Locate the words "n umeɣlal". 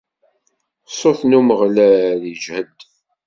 1.25-2.21